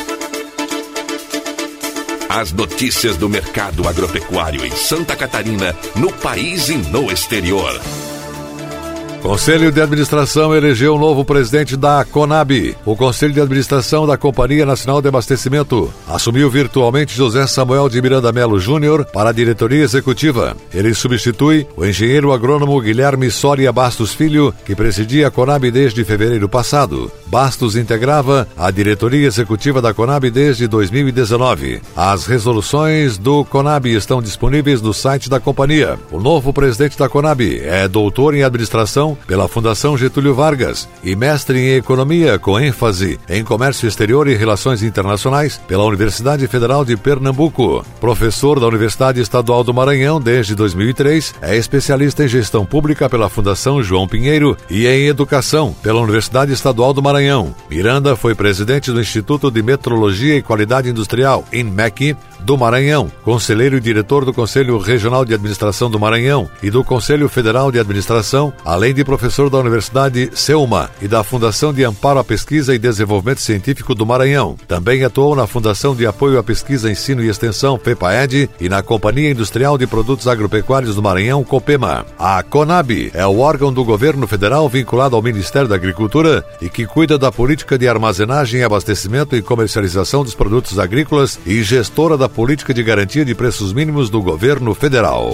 As 2.33 2.53
notícias 2.53 3.17
do 3.17 3.27
mercado 3.27 3.85
agropecuário 3.89 4.65
em 4.65 4.71
Santa 4.71 5.17
Catarina, 5.17 5.75
no 5.97 6.13
país 6.13 6.69
e 6.69 6.77
no 6.77 7.11
exterior. 7.11 7.77
Conselho 9.21 9.71
de 9.71 9.79
Administração 9.79 10.53
elegeu 10.53 10.95
o 10.95 10.99
novo 10.99 11.23
presidente 11.23 11.77
da 11.77 12.03
CONAB. 12.03 12.75
O 12.83 12.95
Conselho 12.95 13.31
de 13.31 13.39
Administração 13.39 14.07
da 14.07 14.17
Companhia 14.17 14.65
Nacional 14.65 14.99
de 14.99 15.09
Abastecimento 15.09 15.93
assumiu 16.07 16.49
virtualmente 16.49 17.15
José 17.15 17.45
Samuel 17.45 17.87
de 17.87 18.01
Miranda 18.01 18.31
Melo 18.31 18.59
Júnior 18.59 19.05
para 19.05 19.29
a 19.29 19.33
diretoria 19.33 19.83
executiva. 19.83 20.57
Ele 20.73 20.91
substitui 20.95 21.67
o 21.77 21.85
engenheiro 21.85 22.33
agrônomo 22.33 22.81
Guilherme 22.81 23.29
Soria 23.29 23.71
Bastos 23.71 24.11
Filho, 24.11 24.51
que 24.65 24.75
presidia 24.75 25.27
a 25.27 25.31
CONAB 25.31 25.69
desde 25.69 26.03
fevereiro 26.03 26.49
passado. 26.49 27.11
Bastos 27.27 27.75
integrava 27.75 28.47
a 28.57 28.71
diretoria 28.71 29.27
executiva 29.27 29.81
da 29.81 29.93
CONAB 29.93 30.31
desde 30.31 30.67
2019. 30.67 31.79
As 31.95 32.25
resoluções 32.25 33.19
do 33.19 33.45
CONAB 33.45 33.85
estão 33.85 34.19
disponíveis 34.19 34.81
no 34.81 34.95
site 34.95 35.29
da 35.29 35.39
companhia. 35.39 35.99
O 36.11 36.19
novo 36.19 36.51
presidente 36.51 36.97
da 36.97 37.07
CONAB 37.07 37.61
é 37.63 37.87
doutor 37.87 38.33
em 38.33 38.43
administração 38.43 39.10
pela 39.27 39.47
Fundação 39.47 39.97
Getúlio 39.97 40.33
Vargas 40.33 40.87
e 41.03 41.15
mestre 41.15 41.59
em 41.59 41.75
Economia 41.75 42.39
com 42.39 42.59
ênfase 42.59 43.19
em 43.29 43.43
Comércio 43.43 43.87
Exterior 43.87 44.27
e 44.27 44.35
Relações 44.35 44.83
Internacionais 44.83 45.59
pela 45.67 45.85
Universidade 45.85 46.47
Federal 46.47 46.83
de 46.83 46.95
Pernambuco. 46.97 47.85
Professor 47.99 48.59
da 48.59 48.67
Universidade 48.67 49.21
Estadual 49.21 49.63
do 49.63 49.73
Maranhão 49.73 50.19
desde 50.19 50.55
2003, 50.55 51.35
é 51.41 51.55
especialista 51.55 52.23
em 52.23 52.27
Gestão 52.27 52.65
Pública 52.65 53.09
pela 53.09 53.29
Fundação 53.29 53.81
João 53.81 54.07
Pinheiro 54.07 54.57
e 54.69 54.87
em 54.87 55.07
Educação 55.07 55.75
pela 55.81 56.01
Universidade 56.01 56.51
Estadual 56.51 56.93
do 56.93 57.01
Maranhão. 57.01 57.55
Miranda 57.69 58.15
foi 58.15 58.35
presidente 58.35 58.91
do 58.91 59.01
Instituto 59.01 59.51
de 59.51 59.61
Metrologia 59.61 60.35
e 60.35 60.41
Qualidade 60.41 60.89
Industrial, 60.89 61.45
INMEC, 61.51 62.15
do 62.43 62.57
Maranhão, 62.57 63.11
conselheiro 63.23 63.77
e 63.77 63.81
diretor 63.81 64.25
do 64.25 64.33
Conselho 64.33 64.77
Regional 64.77 65.23
de 65.23 65.33
Administração 65.33 65.89
do 65.89 65.99
Maranhão 65.99 66.49
e 66.61 66.69
do 66.69 66.83
Conselho 66.83 67.29
Federal 67.29 67.71
de 67.71 67.79
Administração, 67.79 68.53
além 68.65 68.93
de 68.93 69.03
professor 69.03 69.49
da 69.49 69.57
Universidade 69.59 70.29
Selma 70.33 70.89
e 71.01 71.07
da 71.07 71.23
Fundação 71.23 71.73
de 71.73 71.83
Amparo 71.83 72.19
à 72.19 72.23
Pesquisa 72.23 72.73
e 72.73 72.79
Desenvolvimento 72.79 73.41
Científico 73.41 73.93
do 73.93 74.05
Maranhão. 74.05 74.55
Também 74.67 75.03
atuou 75.03 75.35
na 75.35 75.47
Fundação 75.47 75.95
de 75.95 76.05
Apoio 76.05 76.39
à 76.39 76.43
Pesquisa, 76.43 76.89
Ensino 76.89 77.23
e 77.23 77.29
Extensão, 77.29 77.77
FEPAED, 77.77 78.49
e 78.59 78.69
na 78.69 78.81
Companhia 78.81 79.31
Industrial 79.31 79.77
de 79.77 79.85
Produtos 79.87 80.27
Agropecuários 80.27 80.95
do 80.95 81.01
Maranhão, 81.01 81.43
COPEMA. 81.43 82.05
A 82.17 82.41
CONAB 82.43 83.11
é 83.13 83.25
o 83.25 83.39
órgão 83.39 83.71
do 83.71 83.83
governo 83.83 84.27
federal 84.27 84.67
vinculado 84.67 85.15
ao 85.15 85.21
Ministério 85.21 85.67
da 85.67 85.75
Agricultura 85.75 86.43
e 86.61 86.69
que 86.69 86.85
cuida 86.85 87.17
da 87.17 87.31
política 87.31 87.77
de 87.77 87.87
armazenagem, 87.87 88.63
abastecimento 88.63 89.35
e 89.35 89.41
comercialização 89.41 90.23
dos 90.23 90.33
produtos 90.33 90.79
agrícolas 90.79 91.39
e 91.45 91.61
gestora 91.61 92.17
da 92.17 92.30
política 92.31 92.73
de 92.73 92.81
garantia 92.83 93.23
de 93.23 93.35
preços 93.35 93.73
mínimos 93.73 94.09
do 94.09 94.21
governo 94.21 94.73
federal. 94.73 95.33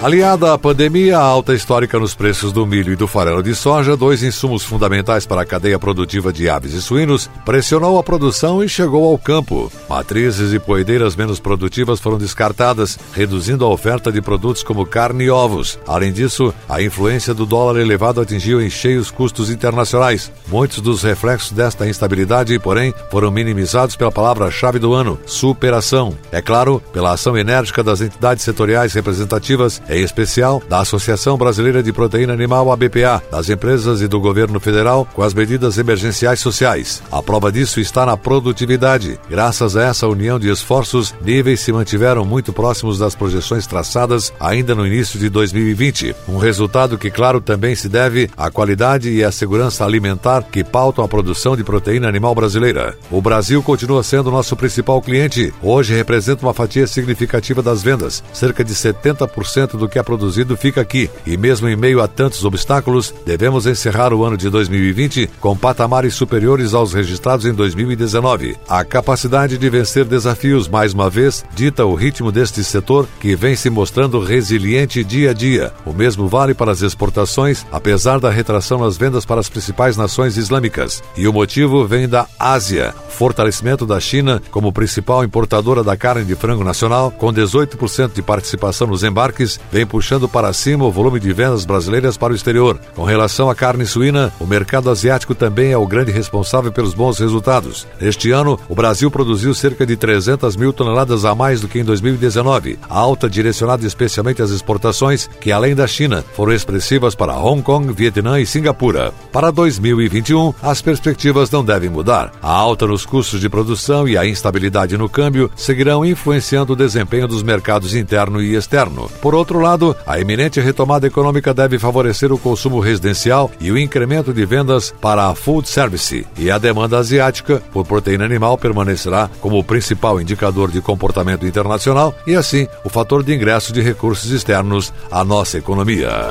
Aliada 0.02 0.52
à 0.52 0.58
pandemia, 0.58 1.16
a 1.16 1.22
alta 1.22 1.54
histórica 1.54 1.96
nos 1.96 2.12
preços 2.12 2.50
do 2.50 2.66
milho 2.66 2.92
e 2.92 2.96
do 2.96 3.06
farelo 3.06 3.40
de 3.40 3.54
soja, 3.54 3.96
dois 3.96 4.24
insumos 4.24 4.64
fundamentais 4.64 5.24
para 5.24 5.42
a 5.42 5.46
cadeia 5.46 5.78
produtiva 5.78 6.32
de 6.32 6.50
aves 6.50 6.72
e 6.72 6.82
suínos, 6.82 7.30
pressionou 7.44 7.96
a 7.96 8.02
produção 8.02 8.64
e 8.64 8.68
chegou 8.68 9.08
ao 9.08 9.16
campo. 9.16 9.70
Matrizes 9.88 10.52
e 10.52 10.58
poedeiras 10.58 11.14
menos 11.14 11.38
produtivas 11.38 12.00
foram 12.00 12.18
descartadas, 12.18 12.98
reduzindo 13.12 13.64
a 13.64 13.68
oferta 13.68 14.10
de 14.10 14.20
produtos 14.20 14.64
como 14.64 14.84
carne 14.84 15.26
e 15.26 15.30
ovos. 15.30 15.78
Além 15.86 16.12
disso, 16.12 16.52
a 16.68 16.82
influência 16.82 17.32
do 17.32 17.46
dólar 17.46 17.80
elevado 17.80 18.20
atingiu 18.20 18.60
em 18.60 18.68
cheios 18.68 19.08
custos 19.08 19.50
internacionais. 19.50 20.32
Muitos 20.48 20.80
dos 20.80 21.04
reflexos 21.04 21.52
desta 21.52 21.86
instabilidade, 21.86 22.58
porém, 22.58 22.92
foram 23.08 23.30
minimizados 23.30 23.94
pela 23.94 24.10
palavra-chave 24.10 24.80
do 24.80 24.94
ano: 24.94 25.16
superação. 25.26 26.18
É 26.32 26.42
claro, 26.42 26.82
pela 26.92 27.12
ação 27.12 27.38
enérgica 27.38 27.84
das 27.84 28.00
entidades 28.00 28.42
setoriais 28.42 28.92
representativas 28.94 29.80
em 29.92 30.02
especial 30.02 30.62
da 30.68 30.80
Associação 30.80 31.36
Brasileira 31.36 31.82
de 31.82 31.92
Proteína 31.92 32.32
Animal, 32.32 32.72
ABPA, 32.72 33.22
das 33.30 33.48
empresas 33.48 34.00
e 34.00 34.08
do 34.08 34.20
governo 34.20 34.58
federal 34.58 35.06
com 35.12 35.22
as 35.22 35.34
medidas 35.34 35.78
emergenciais 35.78 36.40
sociais. 36.40 37.02
A 37.10 37.22
prova 37.22 37.52
disso 37.52 37.80
está 37.80 38.06
na 38.06 38.16
produtividade. 38.16 39.18
Graças 39.28 39.76
a 39.76 39.84
essa 39.84 40.08
união 40.08 40.38
de 40.38 40.50
esforços, 40.50 41.14
níveis 41.22 41.60
se 41.60 41.72
mantiveram 41.72 42.24
muito 42.24 42.52
próximos 42.52 42.98
das 42.98 43.14
projeções 43.14 43.66
traçadas 43.66 44.32
ainda 44.40 44.74
no 44.74 44.86
início 44.86 45.18
de 45.18 45.28
2020. 45.28 46.14
Um 46.28 46.38
resultado 46.38 46.96
que, 46.96 47.10
claro, 47.10 47.40
também 47.40 47.74
se 47.74 47.88
deve 47.88 48.30
à 48.36 48.50
qualidade 48.50 49.10
e 49.10 49.22
à 49.22 49.30
segurança 49.30 49.84
alimentar 49.84 50.42
que 50.42 50.64
pautam 50.64 51.04
a 51.04 51.08
produção 51.08 51.56
de 51.56 51.64
proteína 51.64 52.08
animal 52.08 52.34
brasileira. 52.34 52.96
O 53.10 53.20
Brasil 53.20 53.62
continua 53.62 54.02
sendo 54.02 54.30
nosso 54.30 54.56
principal 54.56 55.00
cliente. 55.02 55.52
Hoje 55.62 55.94
representa 55.94 56.46
uma 56.46 56.54
fatia 56.54 56.86
significativa 56.86 57.62
das 57.62 57.82
vendas, 57.82 58.22
cerca 58.32 58.64
de 58.64 58.74
70% 58.74 59.81
do 59.82 59.88
que 59.88 59.98
é 59.98 60.02
produzido 60.02 60.56
fica 60.56 60.80
aqui. 60.80 61.10
E 61.26 61.36
mesmo 61.36 61.68
em 61.68 61.76
meio 61.76 62.00
a 62.00 62.08
tantos 62.08 62.44
obstáculos, 62.44 63.12
devemos 63.26 63.66
encerrar 63.66 64.12
o 64.12 64.24
ano 64.24 64.36
de 64.36 64.48
2020 64.48 65.28
com 65.40 65.56
patamares 65.56 66.14
superiores 66.14 66.72
aos 66.72 66.92
registrados 66.92 67.44
em 67.44 67.52
2019. 67.52 68.56
A 68.68 68.84
capacidade 68.84 69.58
de 69.58 69.70
vencer 69.70 70.04
desafios, 70.04 70.68
mais 70.68 70.94
uma 70.94 71.10
vez, 71.10 71.44
dita 71.54 71.84
o 71.84 71.94
ritmo 71.94 72.30
deste 72.30 72.62
setor 72.62 73.08
que 73.20 73.34
vem 73.34 73.56
se 73.56 73.68
mostrando 73.68 74.20
resiliente 74.20 75.02
dia 75.02 75.30
a 75.30 75.34
dia. 75.34 75.72
O 75.84 75.92
mesmo 75.92 76.28
vale 76.28 76.54
para 76.54 76.70
as 76.70 76.82
exportações, 76.82 77.66
apesar 77.72 78.20
da 78.20 78.30
retração 78.30 78.78
nas 78.78 78.96
vendas 78.96 79.24
para 79.24 79.40
as 79.40 79.48
principais 79.48 79.96
nações 79.96 80.36
islâmicas. 80.36 81.02
E 81.16 81.26
o 81.26 81.32
motivo 81.32 81.84
vem 81.86 82.08
da 82.08 82.26
Ásia. 82.38 82.94
Fortalecimento 83.08 83.84
da 83.84 83.98
China 84.00 84.40
como 84.50 84.72
principal 84.72 85.24
importadora 85.24 85.82
da 85.82 85.96
carne 85.96 86.24
de 86.24 86.34
frango 86.34 86.64
nacional, 86.64 87.10
com 87.10 87.32
18% 87.32 88.12
de 88.14 88.22
participação 88.22 88.86
nos 88.86 89.02
embarques, 89.02 89.58
vem 89.72 89.86
puxando 89.86 90.28
para 90.28 90.52
cima 90.52 90.84
o 90.84 90.92
volume 90.92 91.18
de 91.18 91.32
vendas 91.32 91.64
brasileiras 91.64 92.18
para 92.18 92.34
o 92.34 92.36
exterior. 92.36 92.78
Com 92.94 93.04
relação 93.04 93.48
à 93.48 93.54
carne 93.54 93.86
suína, 93.86 94.30
o 94.38 94.46
mercado 94.46 94.90
asiático 94.90 95.34
também 95.34 95.72
é 95.72 95.78
o 95.78 95.86
grande 95.86 96.12
responsável 96.12 96.70
pelos 96.70 96.92
bons 96.92 97.18
resultados. 97.18 97.86
Este 97.98 98.30
ano, 98.30 98.60
o 98.68 98.74
Brasil 98.74 99.10
produziu 99.10 99.54
cerca 99.54 99.86
de 99.86 99.96
300 99.96 100.56
mil 100.56 100.74
toneladas 100.74 101.24
a 101.24 101.34
mais 101.34 101.62
do 101.62 101.68
que 101.68 101.78
em 101.78 101.84
2019. 101.84 102.78
A 102.88 102.98
alta 102.98 103.30
direcionada 103.30 103.86
especialmente 103.86 104.42
às 104.42 104.50
exportações, 104.50 105.28
que 105.40 105.50
além 105.50 105.74
da 105.74 105.86
China, 105.86 106.22
foram 106.34 106.52
expressivas 106.52 107.14
para 107.14 107.36
Hong 107.36 107.62
Kong, 107.62 107.90
Vietnã 107.92 108.38
e 108.38 108.44
Singapura. 108.44 109.14
Para 109.32 109.50
2021, 109.50 110.52
as 110.62 110.82
perspectivas 110.82 111.50
não 111.50 111.64
devem 111.64 111.88
mudar. 111.88 112.32
A 112.42 112.52
alta 112.52 112.86
nos 112.86 113.06
custos 113.06 113.40
de 113.40 113.48
produção 113.48 114.06
e 114.06 114.18
a 114.18 114.26
instabilidade 114.26 114.98
no 114.98 115.08
câmbio 115.08 115.50
seguirão 115.56 116.04
influenciando 116.04 116.74
o 116.74 116.76
desempenho 116.76 117.26
dos 117.26 117.42
mercados 117.42 117.94
interno 117.94 118.42
e 118.42 118.54
externo. 118.54 119.10
Por 119.22 119.34
outro 119.34 119.61
lado, 119.62 119.96
a 120.06 120.20
iminente 120.20 120.60
retomada 120.60 121.06
econômica 121.06 121.54
deve 121.54 121.78
favorecer 121.78 122.32
o 122.32 122.38
consumo 122.38 122.80
residencial 122.80 123.50
e 123.60 123.70
o 123.70 123.78
incremento 123.78 124.32
de 124.32 124.44
vendas 124.44 124.94
para 125.00 125.28
a 125.28 125.34
food 125.34 125.68
service. 125.68 126.26
E 126.36 126.50
a 126.50 126.58
demanda 126.58 126.98
asiática 126.98 127.62
por 127.72 127.86
proteína 127.86 128.24
animal 128.24 128.58
permanecerá 128.58 129.30
como 129.40 129.58
o 129.58 129.64
principal 129.64 130.20
indicador 130.20 130.70
de 130.70 130.80
comportamento 130.80 131.46
internacional 131.46 132.14
e, 132.26 132.34
assim, 132.34 132.66
o 132.84 132.90
fator 132.90 133.22
de 133.22 133.34
ingresso 133.34 133.72
de 133.72 133.80
recursos 133.80 134.30
externos 134.30 134.92
à 135.10 135.24
nossa 135.24 135.58
economia. 135.58 136.30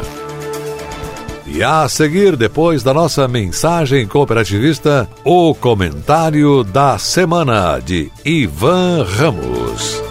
E 1.54 1.62
a 1.62 1.88
seguir, 1.90 2.38
depois 2.38 2.82
da 2.82 2.94
nossa 2.94 3.28
mensagem 3.28 4.08
cooperativista, 4.08 5.10
o 5.26 5.54
comentário 5.54 6.64
da 6.64 6.98
semana 6.98 7.80
de 7.80 8.10
Ivan 8.24 9.04
Ramos. 9.04 10.11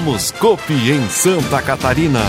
Somos 0.01 0.31
Copi 0.31 0.73
em 0.73 1.07
Santa 1.09 1.61
Catarina. 1.61 2.21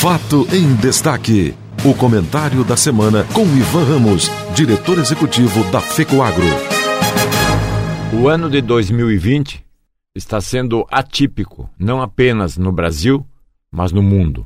Fato 0.00 0.48
em 0.52 0.74
destaque. 0.74 1.54
O 1.84 1.94
comentário 1.94 2.64
da 2.64 2.76
semana 2.76 3.24
com 3.32 3.42
Ivan 3.42 3.84
Ramos, 3.84 4.28
diretor 4.56 4.98
executivo 4.98 5.62
da 5.70 5.80
FECOAGRO. 5.80 6.42
O 8.20 8.28
ano 8.28 8.50
de 8.50 8.60
2020 8.60 9.64
está 10.16 10.40
sendo 10.40 10.84
atípico, 10.90 11.70
não 11.78 12.02
apenas 12.02 12.58
no 12.58 12.72
Brasil, 12.72 13.24
mas 13.70 13.92
no 13.92 14.02
mundo. 14.02 14.44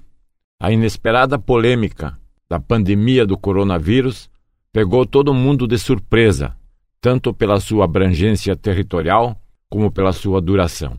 A 0.61 0.71
inesperada 0.71 1.39
polêmica 1.39 2.19
da 2.47 2.61
pandemia 2.61 3.25
do 3.25 3.39
coronavírus 3.39 4.29
pegou 4.71 5.07
todo 5.07 5.33
mundo 5.33 5.67
de 5.67 5.79
surpresa 5.79 6.60
tanto 7.01 7.33
pela 7.33 7.61
sua 7.61 7.85
abrangência 7.85 8.55
territorial 8.55 9.41
como 9.69 9.91
pela 9.91 10.13
sua 10.13 10.41
duração. 10.41 10.99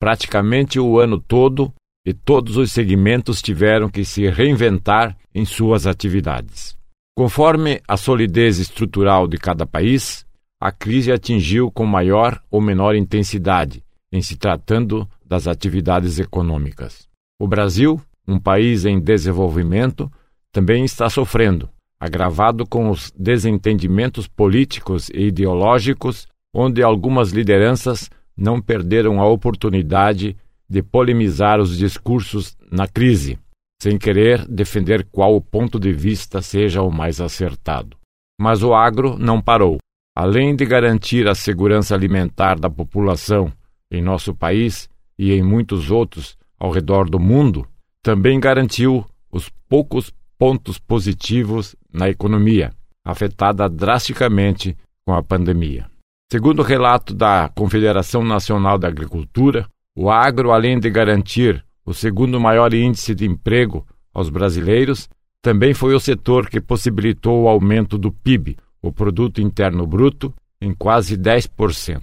Praticamente 0.00 0.78
o 0.78 0.98
ano 0.98 1.18
todo 1.18 1.72
e 2.06 2.12
todos 2.12 2.56
os 2.56 2.72
segmentos 2.72 3.42
tiveram 3.42 3.88
que 3.88 4.04
se 4.04 4.28
reinventar 4.28 5.16
em 5.34 5.44
suas 5.44 5.86
atividades. 5.86 6.76
Conforme 7.16 7.80
a 7.86 7.96
solidez 7.96 8.58
estrutural 8.58 9.26
de 9.26 9.36
cada 9.38 9.66
país, 9.66 10.24
a 10.60 10.70
crise 10.70 11.12
atingiu 11.12 11.70
com 11.70 11.84
maior 11.84 12.40
ou 12.50 12.60
menor 12.60 12.94
intensidade 12.94 13.82
em 14.10 14.22
se 14.22 14.36
tratando 14.36 15.08
das 15.24 15.46
atividades 15.46 16.18
econômicas. 16.18 17.06
O 17.38 17.46
Brasil, 17.46 18.00
um 18.26 18.38
país 18.38 18.84
em 18.84 18.98
desenvolvimento, 18.98 20.10
também 20.52 20.84
está 20.84 21.10
sofrendo, 21.10 21.68
agravado 22.00 22.66
com 22.66 22.90
os 22.90 23.12
desentendimentos 23.16 24.28
políticos 24.28 25.08
e 25.10 25.26
ideológicos, 25.26 26.26
onde 26.54 26.82
algumas 26.82 27.30
lideranças 27.30 28.08
não 28.36 28.60
perderam 28.60 29.20
a 29.20 29.26
oportunidade 29.26 30.36
de 30.68 30.82
polemizar 30.82 31.60
os 31.60 31.76
discursos 31.76 32.56
na 32.70 32.86
crise, 32.86 33.38
sem 33.82 33.98
querer 33.98 34.46
defender 34.46 35.06
qual 35.10 35.34
o 35.34 35.40
ponto 35.40 35.78
de 35.80 35.92
vista 35.92 36.40
seja 36.40 36.82
o 36.82 36.90
mais 36.90 37.20
acertado. 37.20 37.96
Mas 38.40 38.62
o 38.62 38.74
agro 38.74 39.18
não 39.18 39.40
parou. 39.40 39.78
Além 40.16 40.54
de 40.54 40.64
garantir 40.66 41.28
a 41.28 41.34
segurança 41.34 41.94
alimentar 41.94 42.58
da 42.58 42.68
população 42.68 43.52
em 43.90 44.02
nosso 44.02 44.34
país 44.34 44.88
e 45.18 45.32
em 45.32 45.42
muitos 45.42 45.90
outros 45.90 46.36
ao 46.58 46.70
redor 46.70 47.08
do 47.08 47.18
mundo, 47.18 47.66
também 48.02 48.38
garantiu 48.38 49.04
os 49.30 49.48
poucos 49.68 50.12
pontos 50.38 50.78
positivos 50.78 51.74
na 51.92 52.08
economia, 52.08 52.72
afetada 53.04 53.68
drasticamente 53.68 54.76
com 55.06 55.14
a 55.14 55.22
pandemia. 55.22 55.86
Segundo 56.30 56.60
o 56.60 56.64
relato 56.64 57.14
da 57.14 57.50
Confederação 57.54 58.22
Nacional 58.22 58.78
da 58.78 58.88
Agricultura, 58.88 59.66
o 59.96 60.10
agro, 60.10 60.52
além 60.52 60.78
de 60.78 60.90
garantir 60.90 61.64
o 61.84 61.94
segundo 61.94 62.38
maior 62.38 62.74
índice 62.74 63.14
de 63.14 63.24
emprego 63.24 63.86
aos 64.12 64.28
brasileiros, 64.28 65.08
também 65.42 65.72
foi 65.72 65.94
o 65.94 66.00
setor 66.00 66.50
que 66.50 66.60
possibilitou 66.60 67.44
o 67.44 67.48
aumento 67.48 67.96
do 67.96 68.12
PIB, 68.12 68.58
o 68.82 68.92
Produto 68.92 69.40
Interno 69.40 69.86
Bruto, 69.86 70.34
em 70.60 70.74
quase 70.74 71.16
10%. 71.16 72.02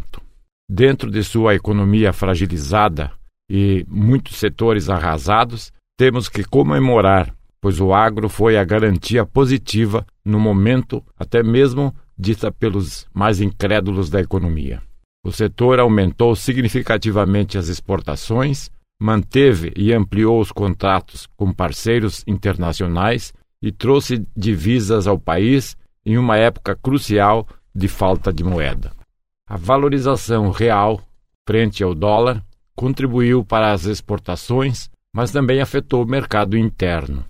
dentro 0.67 1.11
de 1.11 1.23
sua 1.23 1.53
economia 1.53 2.11
fragilizada 2.11 3.11
e 3.47 3.85
muitos 3.87 4.37
setores 4.37 4.89
arrasados, 4.89 5.71
temos 5.95 6.27
que 6.27 6.43
comemorar, 6.43 7.31
pois 7.65 7.79
o 7.79 7.95
agro 7.95 8.29
foi 8.29 8.59
a 8.59 8.63
garantia 8.63 9.25
positiva 9.25 10.05
no 10.23 10.39
momento 10.39 11.03
até 11.17 11.41
mesmo 11.41 11.95
dita 12.15 12.51
pelos 12.51 13.07
mais 13.11 13.41
incrédulos 13.41 14.07
da 14.07 14.21
economia. 14.21 14.83
O 15.25 15.31
setor 15.31 15.79
aumentou 15.79 16.35
significativamente 16.35 17.57
as 17.57 17.67
exportações, 17.67 18.69
manteve 19.01 19.73
e 19.75 19.91
ampliou 19.91 20.39
os 20.39 20.51
contratos 20.51 21.27
com 21.35 21.51
parceiros 21.51 22.23
internacionais 22.27 23.33
e 23.59 23.71
trouxe 23.71 24.23
divisas 24.37 25.07
ao 25.07 25.17
país 25.17 25.75
em 26.05 26.19
uma 26.19 26.37
época 26.37 26.75
crucial 26.75 27.47
de 27.73 27.87
falta 27.87 28.31
de 28.31 28.43
moeda. 28.43 28.91
A 29.49 29.57
valorização 29.57 30.51
real 30.51 31.01
frente 31.47 31.83
ao 31.83 31.95
dólar 31.95 32.45
contribuiu 32.75 33.43
para 33.43 33.71
as 33.71 33.85
exportações, 33.85 34.87
mas 35.11 35.31
também 35.31 35.61
afetou 35.61 36.03
o 36.03 36.07
mercado 36.07 36.55
interno. 36.55 37.25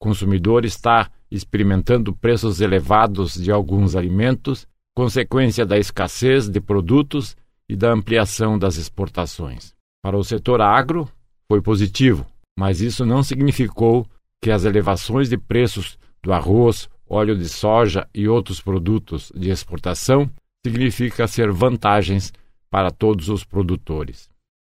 Consumidor 0.00 0.64
está 0.64 1.10
experimentando 1.30 2.14
preços 2.14 2.60
elevados 2.60 3.34
de 3.34 3.50
alguns 3.50 3.96
alimentos, 3.96 4.66
consequência 4.96 5.66
da 5.66 5.78
escassez 5.78 6.48
de 6.48 6.60
produtos 6.60 7.36
e 7.68 7.76
da 7.76 7.92
ampliação 7.92 8.58
das 8.58 8.76
exportações. 8.76 9.74
Para 10.02 10.16
o 10.16 10.24
setor 10.24 10.60
agro, 10.60 11.08
foi 11.48 11.60
positivo, 11.60 12.26
mas 12.58 12.80
isso 12.80 13.04
não 13.04 13.22
significou 13.22 14.06
que 14.42 14.50
as 14.50 14.64
elevações 14.64 15.28
de 15.28 15.36
preços 15.36 15.98
do 16.22 16.32
arroz, 16.32 16.88
óleo 17.08 17.36
de 17.36 17.48
soja 17.48 18.08
e 18.14 18.28
outros 18.28 18.60
produtos 18.60 19.32
de 19.34 19.50
exportação 19.50 20.30
significa 20.64 21.26
ser 21.26 21.50
vantagens 21.50 22.32
para 22.70 22.90
todos 22.90 23.28
os 23.28 23.44
produtores. 23.44 24.28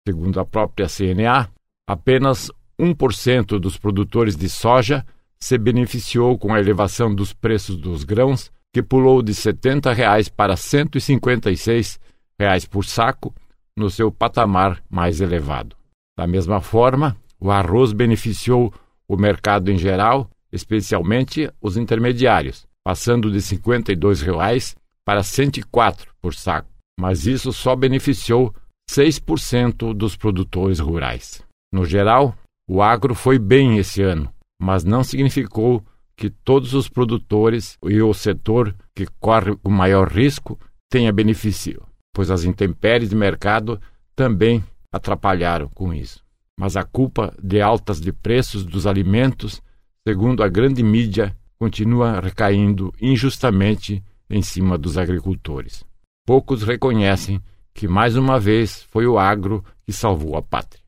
Segundo 0.08 0.40
a 0.40 0.46
própria 0.46 0.88
CNA, 0.88 1.50
apenas 1.88 2.52
1% 2.80 3.60
dos 3.60 3.78
produtores 3.78 4.36
de 4.36 4.50
soja 4.50 5.06
se 5.40 5.58
beneficiou 5.58 6.38
com 6.38 6.54
a 6.54 6.60
elevação 6.60 7.14
dos 7.14 7.34
preços 7.34 7.78
dos 7.78 8.04
grãos, 8.04 8.52
que 8.74 8.82
pulou 8.82 9.22
de 9.22 9.34
70 9.34 9.94
reais 9.94 10.28
para 10.28 10.58
156 10.58 12.00
reais 12.40 12.66
por 12.66 12.84
saco, 12.84 13.34
no 13.78 13.90
seu 13.90 14.12
patamar 14.12 14.82
mais 14.90 15.22
elevado. 15.22 15.76
Da 16.18 16.26
mesma 16.26 16.62
forma, 16.62 17.18
o 17.40 17.52
arroz 17.52 17.92
beneficiou 17.92 18.74
o 19.08 19.18
mercado 19.18 19.70
em 19.70 19.78
geral, 19.78 20.30
especialmente 20.52 21.52
os 21.62 21.78
intermediários, 21.78 22.66
passando 22.84 23.32
de 23.32 23.42
52 23.42 24.22
reais 24.22 24.76
para 25.06 25.20
R$ 25.20 25.24
104 25.24 26.12
por 26.22 26.34
saco, 26.34 26.70
mas 27.00 27.28
isso 27.28 27.52
só 27.52 27.76
beneficiou 27.76 28.54
6% 28.90 29.94
dos 29.94 30.16
produtores 30.16 30.80
rurais. 30.80 31.42
No 31.72 31.86
geral, 31.86 32.36
o 32.68 32.82
agro 32.82 33.14
foi 33.14 33.38
bem 33.38 33.78
esse 33.78 34.02
ano, 34.02 34.32
mas 34.60 34.84
não 34.84 35.04
significou 35.04 35.84
que 36.16 36.30
todos 36.30 36.74
os 36.74 36.88
produtores 36.88 37.78
e 37.84 38.02
o 38.02 38.14
setor 38.14 38.74
que 38.96 39.06
corre 39.20 39.58
o 39.64 39.70
maior 39.70 40.08
risco 40.08 40.58
tenha 40.90 41.12
benefício, 41.12 41.82
pois 42.14 42.32
as 42.32 42.44
intempéries 42.46 43.10
de 43.10 43.16
mercado 43.16 43.80
também 44.16 44.64
atrapalharam 44.92 45.70
com 45.70 45.94
isso. 45.94 46.24
Mas 46.58 46.78
a 46.78 46.84
culpa 46.84 47.36
de 47.44 47.62
altas 47.62 48.00
de 48.00 48.14
preços 48.14 48.64
dos 48.64 48.88
alimentos, 48.88 49.62
segundo 50.08 50.42
a 50.42 50.48
grande 50.48 50.82
mídia, 50.82 51.36
continua 51.60 52.22
recaindo 52.22 52.94
injustamente 53.02 54.02
em 54.30 54.42
cima 54.42 54.78
dos 54.78 54.98
agricultores. 54.98 55.84
Poucos 56.26 56.64
reconhecem 56.64 57.42
que 57.74 57.88
mais 57.88 58.16
uma 58.16 58.40
vez 58.40 58.84
foi 58.90 59.06
o 59.06 59.20
agro 59.20 59.64
que 59.86 59.92
salvou 59.92 60.38
a 60.38 60.42
pátria. 60.42 60.82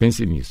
Pense 0.00 0.24
nisso. 0.24 0.50